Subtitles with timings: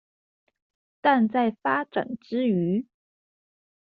[0.99, 2.87] 但在發展之餘